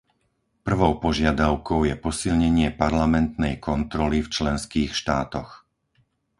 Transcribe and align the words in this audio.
Prvou 0.67 0.93
požiadavkou 1.05 1.79
je 1.89 1.93
posilnenie 2.05 2.69
parlamentnej 2.81 3.53
kontroly 3.67 4.17
v 4.25 4.31
členských 4.37 4.91
štátoch. 5.01 5.49